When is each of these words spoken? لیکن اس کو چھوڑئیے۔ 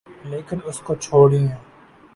لیکن 0.25 0.59
اس 0.65 0.79
کو 0.79 0.95
چھوڑئیے۔ 0.95 1.47